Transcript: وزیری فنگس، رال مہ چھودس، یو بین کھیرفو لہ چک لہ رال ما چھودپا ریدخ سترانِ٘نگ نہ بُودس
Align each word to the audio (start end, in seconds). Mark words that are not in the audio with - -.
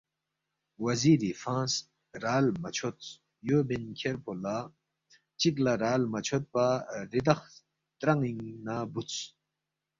وزیری 0.85 1.31
فنگس، 1.41 1.73
رال 2.23 2.45
مہ 2.61 2.69
چھودس، 2.75 3.07
یو 3.47 3.57
بین 3.67 3.85
کھیرفو 3.99 4.31
لہ 4.43 4.55
چک 5.39 5.55
لہ 5.65 5.73
رال 5.83 6.01
ما 6.11 6.19
چھودپا 6.25 6.65
ریدخ 7.11 7.39
سترانِ٘نگ 7.55 8.39
نہ 8.65 8.75
بُودس 8.91 9.17